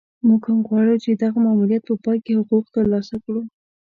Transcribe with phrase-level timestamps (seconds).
[0.27, 3.41] موږ هم غواړو چې د دغه ماموریت په پای کې حقوق ترلاسه کړو.